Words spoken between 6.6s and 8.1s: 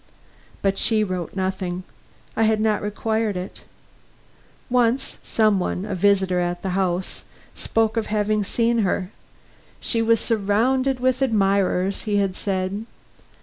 the house spoke of